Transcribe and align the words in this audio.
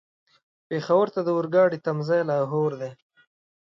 پېښور 0.67 1.07
ته 1.13 1.19
د 1.23 1.29
اورګاډي 1.35 1.79
تم 1.85 1.97
ځای 2.09 2.21
لاهور 2.29 2.71
و. 2.79 2.81